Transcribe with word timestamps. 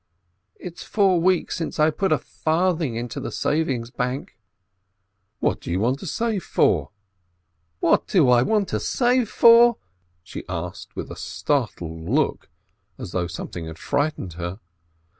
"It's 0.55 0.81
four 0.81 1.19
weeks 1.21 1.55
since 1.55 1.79
I 1.79 1.91
put 1.91 2.11
a 2.11 2.17
farthing 2.17 2.95
into 2.95 3.19
the 3.19 3.31
savings 3.31 3.91
bank." 3.91 4.35
"What 5.39 5.61
do 5.61 5.69
you 5.69 5.79
want 5.79 5.99
to 5.99 6.07
save 6.07 6.41
for?" 6.43 6.89
"What 7.81 8.07
do 8.07 8.27
I 8.27 8.41
want 8.41 8.67
to 8.69 8.79
save 8.79 9.29
for?" 9.29 9.77
she 10.23 10.43
asked 10.49 10.95
with 10.95 11.11
a 11.11 11.15
startled 11.15 12.09
look, 12.09 12.49
as 12.97 13.11
though 13.11 13.27
something 13.27 13.67
had 13.67 13.77
frightened 13.77 14.33
her. 14.33 14.59